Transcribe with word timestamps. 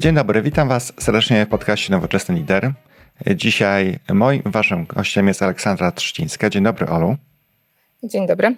Dzień 0.00 0.14
dobry, 0.14 0.42
witam 0.42 0.68
Was 0.68 0.92
serdecznie 0.98 1.46
w 1.46 1.48
podcaście 1.48 1.92
Nowoczesny 1.92 2.34
Lider. 2.34 2.72
Dzisiaj 3.36 3.98
moim 4.12 4.42
waszym 4.44 4.86
gościem 4.86 5.28
jest 5.28 5.42
Aleksandra 5.42 5.92
Trzcińska. 5.92 6.50
Dzień 6.50 6.64
dobry, 6.64 6.86
Olu. 6.86 7.16
Dzień 8.02 8.26
dobry. 8.26 8.56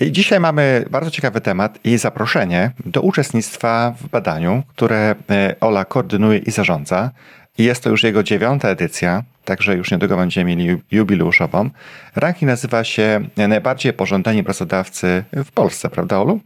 I 0.00 0.12
dzisiaj 0.12 0.40
mamy 0.40 0.84
bardzo 0.90 1.10
ciekawy 1.10 1.40
temat 1.40 1.78
i 1.84 1.98
zaproszenie 1.98 2.70
do 2.86 3.00
uczestnictwa 3.00 3.94
w 4.00 4.08
badaniu, 4.08 4.62
które 4.68 5.14
e, 5.30 5.54
Ola 5.60 5.84
koordynuje 5.84 6.38
i 6.38 6.50
zarządza. 6.50 7.10
I 7.58 7.64
jest 7.64 7.82
to 7.82 7.90
już 7.90 8.02
jego 8.02 8.22
dziewiąta 8.22 8.68
edycja, 8.68 9.22
także 9.44 9.76
już 9.76 9.90
niedługo 9.90 10.16
będziemy 10.16 10.56
mieli 10.56 10.82
jubileuszową. 10.90 11.70
Ranking 12.16 12.50
nazywa 12.50 12.84
się 12.84 13.20
Najbardziej 13.36 13.92
pożądani 13.92 14.44
pracodawcy 14.44 15.24
w 15.32 15.52
Polsce, 15.52 15.90
prawda, 15.90 16.18
Olu? 16.18 16.40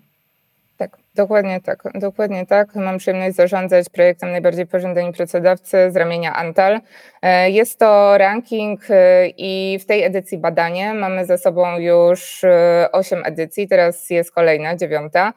Dokładnie 1.15 1.61
tak, 1.61 1.83
dokładnie 1.95 2.47
tak. 2.47 2.75
Mam 2.75 2.99
przyjemność 2.99 3.37
zarządzać 3.37 3.89
projektem 3.89 4.31
Najbardziej 4.31 4.67
Pożądani 4.67 5.13
Pracodawcy 5.13 5.91
z 5.91 5.97
ramienia 5.97 6.35
Antal. 6.35 6.81
E, 7.23 7.51
jest 7.51 7.79
to 7.79 8.19
ranking 8.19 8.81
e, 8.91 9.29
i 9.29 9.79
w 9.79 9.87
tej 9.87 10.03
edycji 10.03 10.39
badanie. 10.39 10.95
Mamy 10.95 11.27
za 11.27 11.39
sobą 11.39 11.79
już 11.79 12.45
8 12.93 13.19
e, 13.19 13.23
edycji, 13.23 13.69
teraz 13.69 14.11
jest 14.11 14.33
kolejna, 14.33 14.77
dziewiąta. 14.77 15.33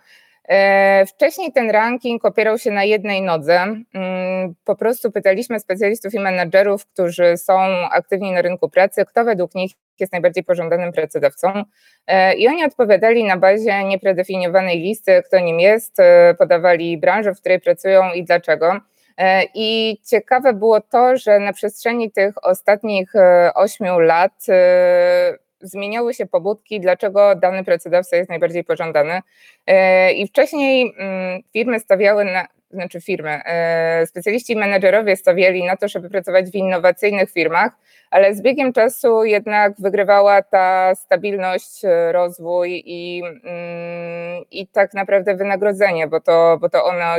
Wcześniej 1.07 1.51
ten 1.51 1.69
ranking 1.69 2.25
opierał 2.25 2.57
się 2.57 2.71
na 2.71 2.83
jednej 2.83 3.21
nodze. 3.21 3.53
Mm, 3.93 4.55
po 4.65 4.75
prostu 4.75 5.11
pytaliśmy 5.11 5.59
specjalistów 5.59 6.13
i 6.13 6.19
menadżerów, 6.19 6.85
którzy 6.85 7.37
są 7.37 7.59
aktywni 7.91 8.31
na 8.31 8.41
rynku 8.41 8.69
pracy, 8.69 9.05
kto 9.05 9.23
według 9.23 9.55
nich 9.55 9.71
jest 9.99 10.13
najbardziej 10.13 10.43
pożądanym 10.43 10.91
pracodawcą. 10.91 11.63
E, 12.07 12.33
I 12.33 12.47
oni 12.47 12.65
odpowiadali 12.65 13.23
na 13.23 13.37
bazie 13.37 13.83
niepredefiniowanej 13.83 14.79
listy, 14.79 15.23
kto 15.25 15.39
nim 15.39 15.59
jest, 15.59 15.99
e, 15.99 16.35
podawali 16.39 16.97
branżę, 16.97 17.33
w 17.33 17.39
której 17.39 17.59
pracują 17.59 18.13
i 18.13 18.23
dlaczego. 18.23 18.79
E, 19.17 19.43
I 19.53 19.97
ciekawe 20.09 20.53
było 20.53 20.81
to, 20.81 21.17
że 21.17 21.39
na 21.39 21.53
przestrzeni 21.53 22.11
tych 22.11 22.45
ostatnich 22.45 23.13
ośmiu 23.55 23.99
lat 23.99 24.45
zmieniały 25.67 26.13
się 26.13 26.25
pobudki, 26.25 26.79
dlaczego 26.79 27.35
dany 27.35 27.63
pracodawca 27.63 28.17
jest 28.17 28.29
najbardziej 28.29 28.63
pożądany. 28.63 29.21
I 30.15 30.27
wcześniej 30.27 30.93
mm, 30.97 31.41
firmy 31.53 31.79
stawiały 31.79 32.25
na, 32.25 32.47
znaczy 32.71 33.01
firmy, 33.01 33.41
specjaliści 34.05 34.53
i 34.53 34.55
menedżerowie 34.55 35.15
stawiali 35.15 35.63
na 35.63 35.77
to, 35.77 35.87
żeby 35.87 36.09
pracować 36.09 36.49
w 36.49 36.55
innowacyjnych 36.55 37.31
firmach, 37.31 37.71
ale 38.11 38.35
z 38.35 38.41
biegiem 38.41 38.73
czasu 38.73 39.25
jednak 39.25 39.73
wygrywała 39.79 40.41
ta 40.41 40.95
stabilność, 40.95 41.85
e, 41.85 42.11
rozwój 42.11 42.83
i, 42.85 43.23
mm, 43.23 44.45
i 44.51 44.67
tak 44.67 44.93
naprawdę 44.93 45.35
wynagrodzenie, 45.35 46.07
bo 46.07 46.21
to, 46.21 46.57
bo 46.61 46.69
to 46.69 46.85
ono 46.85 47.15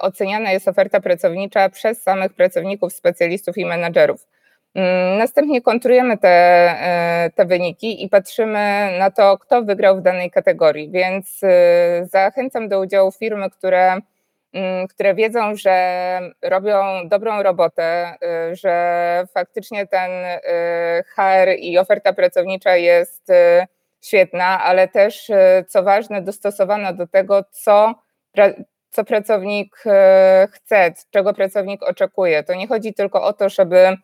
oceniana 0.00 0.52
jest 0.52 0.68
oferta 0.68 1.00
pracownicza 1.00 1.68
przez 1.68 2.02
samych 2.02 2.32
pracowników, 2.32 2.92
specjalistów 2.92 3.58
i 3.58 3.66
menadżerów. 3.66 4.26
Mm, 4.74 5.18
następnie 5.18 5.62
kontrujemy 5.62 6.18
te, 6.18 6.28
e, 6.28 7.30
te 7.34 7.44
wyniki 7.44 8.04
i 8.04 8.08
patrzymy 8.08 8.88
na 8.98 9.10
to, 9.10 9.38
kto 9.38 9.62
wygrał 9.62 9.96
w 9.98 10.02
danej 10.02 10.30
kategorii. 10.30 10.90
Więc 10.90 11.40
e, 11.42 12.06
zachęcam 12.06 12.68
do 12.68 12.80
udziału 12.80 13.12
firmy, 13.12 13.50
które, 13.50 13.96
które 14.90 15.14
wiedzą, 15.14 15.56
że 15.56 16.20
robią 16.42 17.08
dobrą 17.08 17.42
robotę, 17.42 18.14
e, 18.22 18.56
że 18.56 19.24
faktycznie 19.34 19.86
ten 19.86 20.10
HR 21.16 21.48
i 21.58 21.78
oferta 21.78 22.12
pracownicza 22.12 22.76
jest 22.76 23.26
świetna, 24.04 24.64
ale 24.64 24.88
też, 24.88 25.30
co 25.68 25.82
ważne, 25.82 26.22
dostosowana 26.22 26.92
do 26.92 27.06
tego, 27.06 27.44
co, 27.50 27.94
co 28.90 29.04
pracownik 29.04 29.76
chce, 30.52 30.92
czego 31.10 31.34
pracownik 31.34 31.82
oczekuje. 31.82 32.42
To 32.42 32.54
nie 32.54 32.68
chodzi 32.68 32.94
tylko 32.94 33.22
o 33.22 33.32
to, 33.32 33.48
żeby 33.48 33.96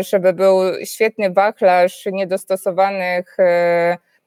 żeby 0.00 0.32
był 0.32 0.60
świetny 0.84 1.30
wachlarz 1.30 2.06
niedostosowanych 2.12 3.36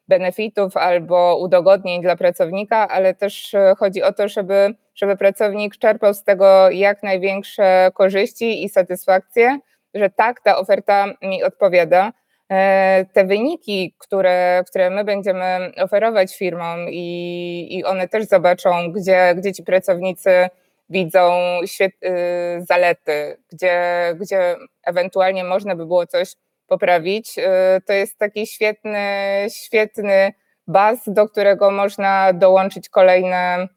benefitów 0.08 0.78
albo 0.78 1.38
udogodnień 1.38 2.02
dla 2.02 2.16
pracownika, 2.16 2.88
ale 2.88 3.14
też 3.14 3.54
e, 3.54 3.74
chodzi 3.80 4.04
o 4.04 4.14
to, 4.14 4.28
żeby, 4.28 4.76
żeby 4.96 5.18
pracownik 5.18 5.78
czerpał 5.78 6.14
z 6.14 6.24
tego 6.24 6.70
jak 6.70 7.04
największe 7.04 7.92
korzyści 7.94 8.64
i 8.64 8.70
satysfakcję, 8.70 9.60
że 9.94 10.10
tak, 10.10 10.42
ta 10.42 10.58
oferta 10.58 11.06
mi 11.22 11.44
odpowiada. 11.44 12.14
Te 13.14 13.26
wyniki, 13.26 13.96
które, 13.98 14.64
które 14.68 14.90
my 14.90 15.04
będziemy 15.04 15.72
oferować 15.78 16.38
firmom 16.38 16.80
i, 16.90 17.68
i 17.72 17.84
one 17.84 18.08
też 18.08 18.26
zobaczą, 18.26 18.92
gdzie, 18.92 19.36
gdzie 19.38 19.54
ci 19.54 19.64
pracownicy 19.64 20.50
widzą 20.90 21.32
świet, 21.66 21.94
y, 22.04 22.66
zalety, 22.66 23.38
gdzie, 23.52 23.80
gdzie 24.20 24.56
ewentualnie 24.84 25.44
można 25.44 25.76
by 25.76 25.86
było 25.86 26.08
coś 26.08 26.34
poprawić. 26.68 27.38
Y, 27.38 27.42
to 27.86 27.94
jest 27.94 28.20
taki 28.20 28.48
świetny, 28.48 29.00
świetny 29.50 30.34
baz, 30.68 31.00
do 31.08 31.30
którego 31.30 31.72
można 31.72 32.34
dołączyć 32.34 32.90
kolejne, 32.90 33.68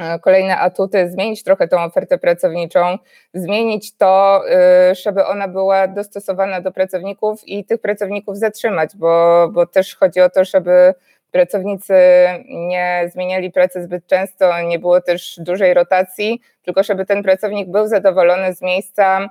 y, 0.00 0.20
kolejne 0.20 0.58
atuty, 0.58 1.10
zmienić 1.10 1.42
trochę 1.42 1.68
tą 1.68 1.82
ofertę 1.82 2.18
pracowniczą, 2.18 2.98
zmienić 3.34 3.96
to, 3.96 4.42
żeby 5.02 5.26
ona 5.26 5.48
była 5.48 5.88
dostosowana 5.88 6.60
do 6.60 6.72
pracowników 6.72 7.48
i 7.48 7.64
tych 7.64 7.80
pracowników 7.80 8.36
zatrzymać, 8.38 8.96
bo, 8.96 9.48
bo 9.52 9.66
też 9.66 9.96
chodzi 9.96 10.20
o 10.20 10.30
to, 10.30 10.44
żeby 10.44 10.94
pracownicy 11.32 11.94
nie 12.44 13.10
zmieniali 13.12 13.52
pracy 13.52 13.82
zbyt 13.82 14.06
często, 14.06 14.62
nie 14.62 14.78
było 14.78 15.00
też 15.00 15.34
dużej 15.38 15.74
rotacji, 15.74 16.40
tylko 16.62 16.82
żeby 16.82 17.06
ten 17.06 17.22
pracownik 17.22 17.70
był 17.70 17.88
zadowolony 17.88 18.54
z 18.54 18.62
miejsca, 18.62 19.28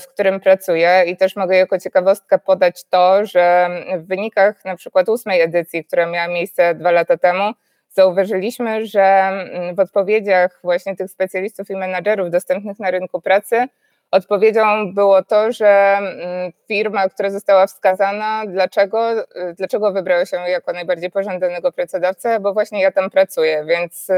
w 0.00 0.06
którym 0.06 0.40
pracuje. 0.40 1.04
I 1.06 1.16
też 1.16 1.36
mogę 1.36 1.56
jako 1.56 1.78
ciekawostkę 1.78 2.38
podać 2.38 2.84
to, 2.84 3.26
że 3.26 3.68
w 3.98 4.06
wynikach 4.06 4.64
na 4.64 4.76
przykład 4.76 5.08
ósmej 5.08 5.40
edycji, 5.40 5.84
która 5.84 6.06
miała 6.06 6.28
miejsce 6.28 6.74
dwa 6.74 6.90
lata 6.90 7.16
temu, 7.16 7.52
zauważyliśmy, 7.90 8.86
że 8.86 9.02
mm, 9.02 9.74
w 9.74 9.80
odpowiedziach 9.80 10.60
właśnie 10.64 10.96
tych 10.96 11.10
specjalistów 11.10 11.70
i 11.70 11.76
menadżerów 11.76 12.30
dostępnych 12.30 12.78
na 12.78 12.90
rynku 12.90 13.20
pracy 13.20 13.68
Odpowiedzią 14.10 14.94
było 14.94 15.22
to, 15.22 15.52
że 15.52 15.96
mm, 15.98 16.52
firma, 16.68 17.08
która 17.08 17.30
została 17.30 17.66
wskazana, 17.66 18.42
dlaczego, 18.46 19.20
y, 19.20 19.26
dlaczego 19.56 19.92
wybrała 19.92 20.26
się 20.26 20.36
jako 20.36 20.72
najbardziej 20.72 21.10
pożądanego 21.10 21.72
pracodawcę, 21.72 22.40
bo 22.40 22.52
właśnie 22.52 22.82
ja 22.82 22.92
tam 22.92 23.10
pracuję, 23.10 23.64
więc 23.68 24.10
y, 24.10 24.14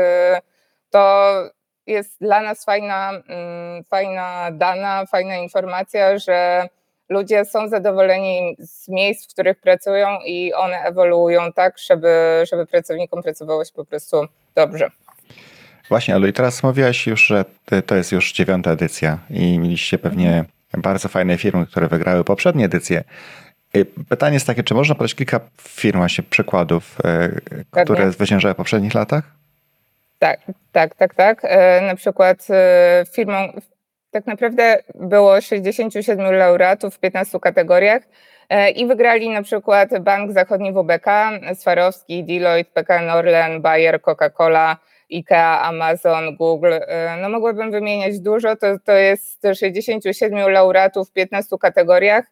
to 0.90 1.34
jest 1.86 2.20
dla 2.20 2.42
nas 2.42 2.64
fajna, 2.64 3.10
mm, 3.10 3.84
fajna 3.84 4.48
dana, 4.52 5.06
fajna 5.06 5.36
informacja, 5.36 6.18
że 6.18 6.68
ludzie 7.08 7.44
są 7.44 7.68
zadowoleni 7.68 8.56
z 8.58 8.88
miejsc, 8.88 9.24
w 9.24 9.32
których 9.32 9.60
pracują 9.60 10.08
i 10.26 10.52
one 10.52 10.82
ewoluują 10.82 11.52
tak, 11.52 11.78
żeby, 11.78 12.44
żeby 12.50 12.66
pracownikom 12.66 13.22
pracowało 13.22 13.64
się 13.64 13.72
po 13.74 13.84
prostu 13.84 14.26
dobrze. 14.54 14.90
Właśnie, 15.88 16.14
ale 16.14 16.28
i 16.28 16.32
teraz 16.32 16.62
mówiłaś 16.62 17.06
już, 17.06 17.26
że 17.26 17.44
to 17.86 17.94
jest 17.94 18.12
już 18.12 18.32
dziewiąta 18.32 18.70
edycja 18.70 19.18
i 19.30 19.58
mieliście 19.58 19.98
pewnie 19.98 20.44
bardzo 20.78 21.08
fajne 21.08 21.38
firmy, 21.38 21.66
które 21.66 21.88
wygrały 21.88 22.24
poprzednie 22.24 22.64
edycje. 22.64 23.04
Pytanie 24.08 24.34
jest 24.34 24.46
takie, 24.46 24.62
czy 24.62 24.74
można 24.74 24.94
podać 24.94 25.14
kilka 25.14 25.40
firm, 25.60 25.98
właśnie 25.98 26.24
przykładów, 26.30 26.96
Pewnie. 27.70 27.84
które 27.84 28.12
zwyciężały 28.12 28.54
w 28.54 28.56
poprzednich 28.56 28.94
latach? 28.94 29.41
Tak, 30.22 30.40
tak, 30.72 30.94
tak, 30.94 31.14
tak. 31.14 31.42
Na 31.86 31.94
przykład 31.94 32.46
firmą, 33.14 33.52
tak 34.10 34.26
naprawdę 34.26 34.78
było 34.94 35.40
67 35.40 36.32
laureatów 36.34 36.94
w 36.94 36.98
15 36.98 37.40
kategoriach 37.40 38.02
i 38.74 38.86
wygrali 38.86 39.30
na 39.30 39.42
przykład 39.42 39.98
Bank 40.00 40.32
Zachodni 40.32 40.72
WBK, 40.72 41.06
Swarowski, 41.54 42.24
Deloitte, 42.24 42.72
PKN 42.72 43.10
Orlen, 43.10 43.62
Bayer, 43.62 44.00
Coca-Cola, 44.00 44.76
IKEA, 45.12 45.60
Amazon, 45.62 46.36
Google. 46.36 46.74
No 47.22 47.28
mogłabym 47.28 47.70
wymieniać 47.70 48.20
dużo, 48.20 48.56
to, 48.56 48.78
to 48.84 48.92
jest 48.92 49.42
67 49.54 50.50
laureatów 50.50 51.08
w 51.08 51.12
15 51.12 51.56
kategoriach. 51.60 52.24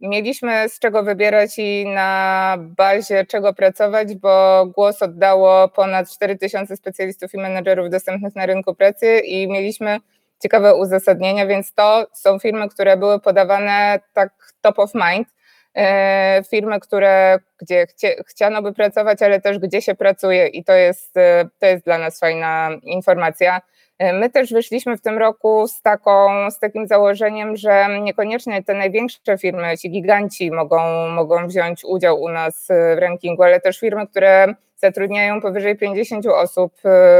Mieliśmy 0.00 0.68
z 0.68 0.78
czego 0.78 1.02
wybierać 1.02 1.58
i 1.58 1.86
na 1.86 2.56
bazie 2.58 3.26
czego 3.26 3.54
pracować, 3.54 4.14
bo 4.14 4.66
głos 4.66 5.02
oddało 5.02 5.68
ponad 5.68 6.10
4000 6.10 6.76
specjalistów 6.76 7.34
i 7.34 7.38
menedżerów 7.38 7.90
dostępnych 7.90 8.36
na 8.36 8.46
rynku 8.46 8.74
pracy 8.74 9.18
i 9.18 9.48
mieliśmy 9.48 9.98
ciekawe 10.42 10.74
uzasadnienia, 10.74 11.46
więc 11.46 11.74
to 11.74 12.06
są 12.12 12.38
firmy, 12.38 12.68
które 12.68 12.96
były 12.96 13.20
podawane 13.20 14.00
tak 14.12 14.32
top 14.60 14.78
of 14.78 14.90
mind. 14.94 15.28
E, 15.76 16.42
firmy, 16.50 16.80
które, 16.80 17.38
gdzie 17.58 17.86
chcie, 17.86 18.14
chciano 18.26 18.62
by 18.62 18.72
pracować, 18.72 19.22
ale 19.22 19.40
też 19.40 19.58
gdzie 19.58 19.82
się 19.82 19.94
pracuje 19.94 20.46
i 20.46 20.64
to 20.64 20.72
jest, 20.72 21.16
e, 21.16 21.48
to 21.58 21.66
jest 21.66 21.84
dla 21.84 21.98
nas 21.98 22.20
fajna 22.20 22.70
informacja. 22.82 23.60
E, 23.98 24.12
my 24.12 24.30
też 24.30 24.52
wyszliśmy 24.52 24.96
w 24.96 25.00
tym 25.00 25.18
roku 25.18 25.68
z, 25.68 25.82
taką, 25.82 26.50
z 26.50 26.58
takim 26.58 26.86
założeniem, 26.86 27.56
że 27.56 28.00
niekoniecznie 28.02 28.62
te 28.62 28.74
największe 28.74 29.38
firmy, 29.38 29.78
ci 29.78 29.90
giganci 29.90 30.50
mogą, 30.50 31.08
mogą 31.08 31.46
wziąć 31.46 31.84
udział 31.84 32.20
u 32.20 32.28
nas 32.28 32.68
w 32.96 32.98
rankingu, 32.98 33.42
ale 33.42 33.60
też 33.60 33.80
firmy, 33.80 34.06
które 34.06 34.54
zatrudniają 34.76 35.40
powyżej 35.40 35.76
50 35.76 36.26
osób 36.26 36.72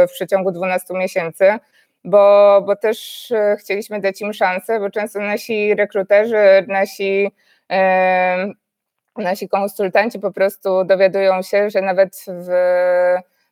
w 0.08 0.12
przeciągu 0.12 0.52
12 0.52 0.94
miesięcy, 0.94 1.44
bo, 2.04 2.62
bo 2.66 2.76
też 2.76 3.28
chcieliśmy 3.58 4.00
dać 4.00 4.20
im 4.20 4.32
szansę, 4.32 4.80
bo 4.80 4.90
często 4.90 5.20
nasi 5.20 5.74
rekruterzy, 5.74 6.64
nasi 6.68 7.30
nasi 9.16 9.48
konsultanci 9.48 10.18
po 10.18 10.32
prostu 10.32 10.84
dowiadują 10.84 11.42
się, 11.42 11.70
że 11.70 11.80
nawet 11.80 12.24
w 12.28 12.50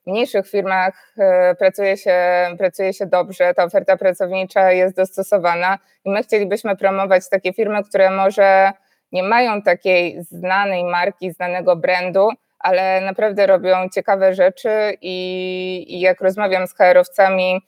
mniejszych 0.07 0.49
firmach 0.49 1.15
e, 1.19 1.55
pracuje 1.55 1.97
się, 1.97 2.17
pracuje 2.59 2.93
się 2.93 3.07
dobrze, 3.07 3.55
ta 3.55 3.65
oferta 3.65 3.97
pracownicza 3.97 4.73
jest 4.73 4.97
dostosowana 4.97 5.79
i 6.05 6.11
my 6.11 6.23
chcielibyśmy 6.23 6.77
promować 6.77 7.29
takie 7.29 7.53
firmy, 7.53 7.85
które 7.85 8.11
może 8.11 8.73
nie 9.13 9.23
mają 9.23 9.63
takiej 9.63 10.23
znanej 10.23 10.85
marki, 10.85 11.33
znanego 11.33 11.77
brandu, 11.77 12.29
ale 12.59 13.01
naprawdę 13.01 13.47
robią 13.47 13.89
ciekawe 13.95 14.35
rzeczy 14.35 14.97
i, 15.01 15.85
i 15.89 16.01
jak 16.01 16.21
rozmawiam 16.21 16.67
z 16.67 16.75
HR-owcami, 16.75 17.61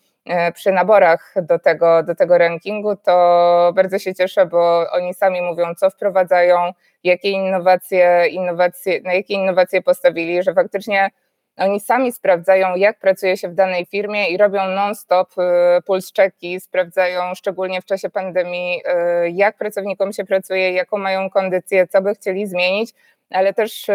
przy 0.54 0.72
naborach 0.72 1.34
do 1.42 1.58
tego, 1.58 2.02
do 2.02 2.14
tego 2.14 2.38
rankingu, 2.38 2.96
to 2.96 3.72
bardzo 3.74 3.98
się 3.98 4.14
cieszę, 4.14 4.46
bo 4.46 4.90
oni 4.92 5.14
sami 5.14 5.42
mówią, 5.42 5.74
co 5.74 5.90
wprowadzają, 5.90 6.72
jakie 7.04 7.30
innowacje, 7.30 8.26
innowacje, 8.30 9.00
na 9.00 9.14
jakie 9.14 9.34
innowacje 9.34 9.82
postawili, 9.82 10.42
że 10.42 10.54
faktycznie 10.54 11.10
oni 11.56 11.80
sami 11.80 12.12
sprawdzają, 12.12 12.76
jak 12.76 12.98
pracuje 12.98 13.36
się 13.36 13.48
w 13.48 13.54
danej 13.54 13.86
firmie 13.86 14.28
i 14.28 14.36
robią 14.36 14.68
non-stop 14.68 15.38
e, 15.38 15.82
puls 15.82 16.12
checki, 16.12 16.60
sprawdzają 16.60 17.34
szczególnie 17.34 17.82
w 17.82 17.84
czasie 17.84 18.10
pandemii, 18.10 18.82
e, 18.84 19.30
jak 19.30 19.56
pracownikom 19.56 20.12
się 20.12 20.24
pracuje, 20.24 20.72
jaką 20.72 20.98
mają 20.98 21.30
kondycję, 21.30 21.86
co 21.86 22.02
by 22.02 22.14
chcieli 22.14 22.46
zmienić, 22.46 22.90
ale 23.30 23.54
też 23.54 23.86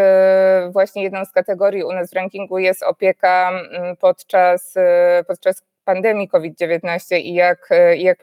właśnie 0.69 1.04
jedną 1.04 1.25
z 1.25 1.31
kategorii 1.31 1.83
u 1.83 1.92
nas 1.92 2.12
w 2.12 2.13
rankingu 2.13 2.57
jest 2.60 2.83
opieka 2.83 3.51
podczas, 4.00 4.74
podczas 5.27 5.62
pandemii 5.86 6.28
COVID-19 6.28 7.18
i 7.18 7.34
jak, 7.34 7.68
e, 7.72 7.98
jak 7.98 8.20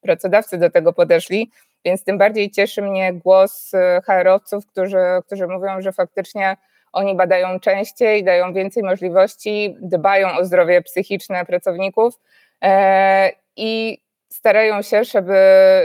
pracodawcy 0.00 0.58
do 0.58 0.70
tego 0.70 0.92
podeszli, 0.92 1.50
więc 1.84 2.04
tym 2.04 2.18
bardziej 2.18 2.50
cieszy 2.50 2.82
mnie 2.82 3.12
głos 3.12 3.74
e, 3.74 4.00
HR-owców, 4.06 4.66
którzy, 4.66 4.98
którzy 5.26 5.46
mówią, 5.46 5.80
że 5.80 5.92
faktycznie 5.92 6.56
oni 6.92 7.14
badają 7.14 7.60
częściej, 7.60 8.24
dają 8.24 8.52
więcej 8.52 8.82
możliwości, 8.82 9.76
dbają 9.80 10.36
o 10.36 10.44
zdrowie 10.44 10.82
psychiczne 10.82 11.46
pracowników 11.46 12.14
e, 12.62 13.30
i 13.56 13.98
starają 14.32 14.82
się, 14.82 15.04
żeby, 15.04 15.38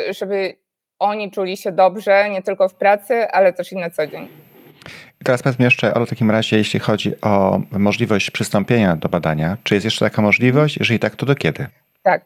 żeby 0.10 0.56
oni 1.00 1.32
czuli 1.32 1.58
się 1.58 1.72
dobrze 1.72 2.30
nie 2.30 2.42
tylko 2.42 2.70
w 2.70 2.76
pracy, 2.76 3.28
ale 3.28 3.54
też 3.54 3.72
i 3.72 3.76
na 3.76 3.90
co 3.90 4.08
dzień. 4.08 4.55
Teraz 5.26 5.42
jeszcze, 5.60 5.92
w 6.06 6.10
takim 6.10 6.32
razie, 6.32 6.58
jeśli 6.58 6.80
chodzi 6.80 7.22
o 7.22 7.62
możliwość 7.72 8.32
przystąpienia 8.32 8.96
do 8.96 9.10
badania, 9.10 9.58
czy 9.64 9.74
jest 9.74 9.86
jeszcze 9.86 10.06
taka 10.06 10.22
możliwość? 10.22 10.78
Jeżeli 10.78 11.00
tak, 11.00 11.16
to 11.16 11.26
do 11.26 11.36
kiedy? 11.36 11.68
Tak, 12.04 12.26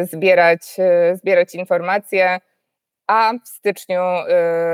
zbierać, 0.03 0.61
zbierać 1.15 1.55
informacje 1.55 2.41
a 3.07 3.33
w 3.45 3.49
styczniu 3.49 4.01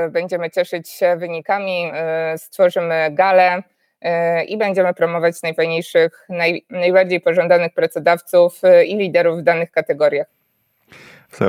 y, 0.06 0.10
będziemy 0.10 0.50
cieszyć 0.50 0.88
się 0.88 1.16
wynikami, 1.16 1.92
y, 2.34 2.38
stworzymy 2.38 3.08
galę 3.10 3.58
y, 3.58 4.44
i 4.44 4.58
będziemy 4.58 4.94
promować 4.94 5.42
najfajniejszych, 5.42 6.26
naj, 6.28 6.64
najbardziej 6.70 7.20
pożądanych 7.20 7.74
pracodawców 7.74 8.60
i 8.86 8.96
liderów 8.96 9.38
w 9.38 9.42
danych 9.42 9.70
kategoriach. 9.70 10.26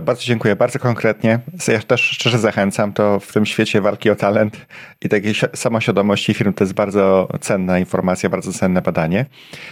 Bardzo 0.04 0.24
dziękuję, 0.24 0.56
bardzo 0.56 0.80
konkretnie. 0.80 1.40
Ja 1.68 1.80
też 1.80 2.02
szczerze 2.02 2.40
zachęcam, 2.40 2.94
to 2.94 3.20
w 3.20 3.34
tym 3.34 3.46
świecie 3.46 3.82
walki 3.82 4.10
o 4.10 4.16
talent 4.16 4.66
i 5.02 5.10
takiej 5.10 5.34
samoświadomości 5.56 6.34
firm 6.34 6.54
to 6.54 6.64
jest 6.64 6.74
bardzo 6.74 7.28
cenna 7.42 7.80
informacja, 7.80 8.30
bardzo 8.30 8.54
cenne 8.54 8.82
badanie. 8.82 9.26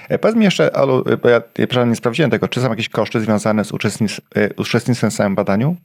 E, 0.10 0.20
powiedz 0.20 0.38
mi 0.38 0.46
jeszcze, 0.46 0.74
Olu, 0.74 1.04
bo 1.22 1.30
ja, 1.30 1.42
nie 1.86 1.96
sprawdziłem 1.96 2.32
tego, 2.32 2.48
czy 2.48 2.62
są 2.62 2.70
jakieś 2.70 2.90
koszty 2.90 3.20
związane 3.20 3.64
z 3.66 3.72
uczestnictwem 4.58 5.12
w 5.12 5.14
samym 5.14 5.36
badaniu? 5.36 5.76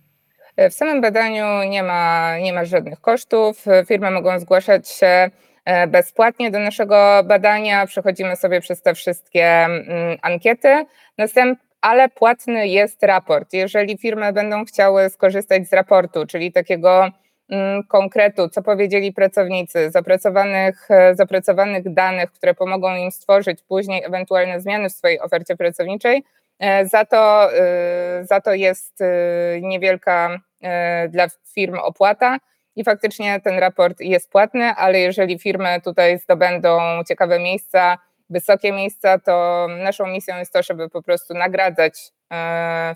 E, 0.56 0.70
w 0.70 0.74
samym 0.74 1.00
badaniu 1.00 1.44
nie 1.68 1.82
ma, 1.82 2.38
nie 2.38 2.52
ma 2.52 2.64
żadnych 2.64 3.00
kosztów. 3.00 3.64
Firmy 3.88 4.10
mogą 4.10 4.38
zgłaszać 4.40 4.88
się 4.88 5.30
e, 5.64 5.86
bezpłatnie 5.86 6.50
do 6.50 6.58
naszego 6.58 7.22
badania. 7.24 7.86
Przechodzimy 7.86 8.36
sobie 8.36 8.60
przez 8.60 8.82
te 8.82 8.94
wszystkie 8.94 9.46
mm, 9.46 10.18
ankiety. 10.22 10.84
Następ, 11.18 11.58
ale 11.80 12.08
płatny 12.08 12.68
jest 12.68 13.02
raport. 13.02 13.52
Jeżeli 13.52 13.98
firmy 13.98 14.32
będą 14.32 14.64
chciały 14.64 15.10
skorzystać 15.10 15.68
z 15.68 15.72
raportu, 15.72 16.26
czyli 16.26 16.52
takiego 16.52 17.08
mm, 17.50 17.82
konkretu, 17.82 18.48
co 18.48 18.62
powiedzieli 18.62 19.12
pracownicy, 19.12 19.90
zapracowanych, 19.90 20.90
e, 20.90 21.14
zapracowanych 21.14 21.94
danych, 21.94 22.32
które 22.32 22.54
pomogą 22.54 22.96
im 22.96 23.10
stworzyć 23.10 23.62
później 23.62 24.04
ewentualne 24.04 24.60
zmiany 24.60 24.88
w 24.88 24.92
swojej 24.92 25.20
ofercie 25.20 25.56
pracowniczej, 25.56 26.24
E, 26.24 26.41
za 26.84 27.04
to, 27.04 27.52
e, 27.52 28.24
za 28.24 28.40
to 28.40 28.54
jest 28.54 29.00
e, 29.00 29.06
niewielka 29.60 30.38
dla 31.08 31.26
firm 31.54 31.78
opłata 31.78 32.38
i 32.76 32.84
faktycznie 32.84 33.40
ten 33.40 33.58
raport 33.58 34.00
jest 34.00 34.30
płatny, 34.30 34.64
ale 34.64 34.98
jeżeli 35.00 35.38
firmy 35.38 35.80
tutaj 35.84 36.18
zdobędą 36.18 36.78
ciekawe 37.08 37.38
miejsca, 37.38 37.98
wysokie 38.30 38.72
miejsca, 38.72 39.18
to 39.18 39.66
naszą 39.78 40.06
misją 40.06 40.38
jest 40.38 40.52
to, 40.52 40.62
żeby 40.62 40.88
po 40.88 41.02
prostu 41.02 41.34
nagradzać 41.34 41.94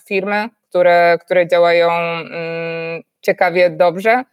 firmy, 0.08 0.48
które, 0.68 1.18
które 1.24 1.48
działają 1.48 1.90
mm, 1.90 3.02
ciekawie, 3.20 3.70
dobrze 3.70 4.24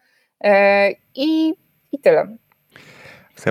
i, 1.15 1.53
i 1.91 1.99
tyle. 1.99 2.37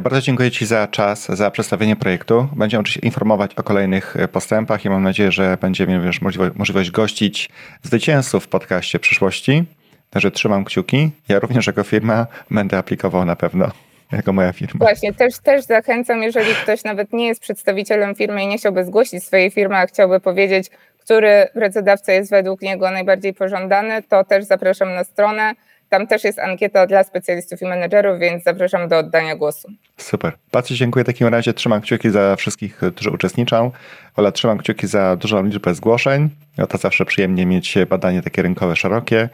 Bardzo 0.00 0.20
dziękuję 0.20 0.50
Ci 0.50 0.66
za 0.66 0.86
czas, 0.86 1.26
za 1.26 1.50
przedstawienie 1.50 1.96
projektu. 1.96 2.48
Będziemy 2.56 2.80
oczywiście 2.80 3.00
informować 3.00 3.54
o 3.54 3.62
kolejnych 3.62 4.16
e, 4.16 4.28
postępach 4.28 4.84
i 4.84 4.90
mam 4.90 5.02
nadzieję, 5.02 5.32
że 5.32 5.58
będziemy 5.60 5.98
mieli 5.98 6.18
możliwość, 6.54 6.90
gościć 6.90 7.48
zwycięzców 7.82 8.44
w 8.44 8.48
podcaście 8.48 8.98
przyszłości. 8.98 9.64
Także 10.10 10.30
trzymam 10.30 10.64
kciuki. 10.64 11.10
Ja 11.28 11.38
również 11.38 11.66
jako 11.66 11.82
firma 11.82 12.26
będę 12.50 12.78
aplikował 12.78 13.24
na 13.24 13.36
pewno. 13.36 13.70
jako 14.12 14.32
moja 14.32 14.52
firma. 14.52 14.78
Właśnie, 14.78 15.14
też, 15.14 15.38
też 15.38 15.64
zachęcam, 15.64 16.22
jeżeli 16.22 16.54
ktoś 16.54 16.84
nawet 16.84 17.12
nie 17.12 17.26
jest 17.26 17.40
przedstawicielem 17.40 18.14
firmy 18.14 18.42
i 18.42 18.46
nie 18.46 18.58
chciałby 18.58 18.84
zgłosić 18.84 19.24
swojej 19.24 19.50
firmy, 19.50 19.76
a 19.76 19.86
chciałby 19.86 20.20
powiedzieć, 20.20 20.70
który 20.98 21.48
pracodawca 21.54 22.12
jest 22.12 22.30
według 22.30 22.62
niego 22.62 22.90
najbardziej 22.90 23.34
pożądany, 23.34 24.02
to 24.02 24.24
też 24.24 24.44
zapraszam 24.44 24.94
na 24.94 25.04
stronę. 25.04 25.54
Tam 25.92 26.06
też 26.06 26.24
jest 26.24 26.38
ankieta 26.38 26.86
dla 26.86 27.04
specjalistów 27.04 27.62
i 27.62 27.64
menedżerów, 27.64 28.18
więc 28.18 28.44
zapraszam 28.44 28.88
do 28.88 28.98
oddania 28.98 29.36
głosu. 29.36 29.68
Super. 29.96 30.32
Bardzo 30.52 30.74
dziękuję 30.74 31.04
w 31.04 31.06
takim 31.06 31.28
razie. 31.28 31.54
Trzymam 31.54 31.80
kciuki 31.80 32.10
za 32.10 32.36
wszystkich, 32.36 32.80
którzy 32.94 33.10
uczestniczą. 33.10 33.70
Ola, 34.16 34.32
trzymam 34.32 34.58
kciuki 34.58 34.86
za 34.86 35.16
dużą 35.16 35.44
liczbę 35.44 35.74
zgłoszeń. 35.74 36.28
No 36.58 36.66
to 36.66 36.78
zawsze 36.78 37.04
przyjemnie 37.04 37.46
mieć 37.46 37.74
badanie 37.88 38.22
takie 38.22 38.42
rynkowe, 38.42 38.76
szerokie. 38.76 39.28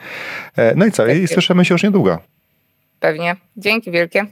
E, 0.57 0.75
no 0.75 0.87
i 0.87 0.93
co? 0.93 1.07
I 1.07 1.29
słyszymy 1.29 1.65
się 1.65 1.75
już 1.75 1.83
niedługo. 1.83 2.19
Pewnie. 3.01 3.37
Dzięki 3.57 3.91
wielkie. 3.91 4.27